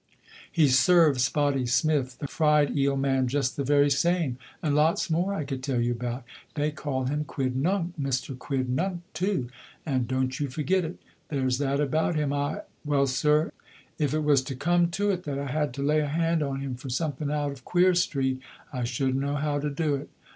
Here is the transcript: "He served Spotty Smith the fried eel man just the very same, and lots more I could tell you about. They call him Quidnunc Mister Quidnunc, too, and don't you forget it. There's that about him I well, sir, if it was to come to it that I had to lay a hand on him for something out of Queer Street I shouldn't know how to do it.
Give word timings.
"He 0.51 0.67
served 0.67 1.21
Spotty 1.21 1.67
Smith 1.67 2.17
the 2.17 2.27
fried 2.27 2.75
eel 2.75 2.97
man 2.97 3.27
just 3.27 3.55
the 3.55 3.63
very 3.63 3.91
same, 3.91 4.39
and 4.63 4.73
lots 4.73 5.11
more 5.11 5.35
I 5.35 5.43
could 5.43 5.61
tell 5.61 5.79
you 5.79 5.91
about. 5.91 6.23
They 6.55 6.71
call 6.71 7.05
him 7.05 7.23
Quidnunc 7.23 7.91
Mister 7.99 8.33
Quidnunc, 8.33 9.01
too, 9.13 9.49
and 9.85 10.07
don't 10.07 10.39
you 10.39 10.47
forget 10.49 10.83
it. 10.83 10.97
There's 11.29 11.59
that 11.59 11.79
about 11.79 12.15
him 12.15 12.33
I 12.33 12.61
well, 12.83 13.05
sir, 13.05 13.51
if 13.99 14.11
it 14.15 14.23
was 14.23 14.41
to 14.45 14.55
come 14.55 14.89
to 14.89 15.11
it 15.11 15.21
that 15.25 15.37
I 15.37 15.51
had 15.51 15.71
to 15.75 15.83
lay 15.83 15.99
a 15.99 16.07
hand 16.07 16.41
on 16.41 16.61
him 16.61 16.73
for 16.73 16.89
something 16.89 17.29
out 17.29 17.51
of 17.51 17.63
Queer 17.63 17.93
Street 17.93 18.41
I 18.73 18.85
shouldn't 18.85 19.17
know 19.21 19.35
how 19.35 19.59
to 19.59 19.69
do 19.69 19.93
it. 19.93 20.09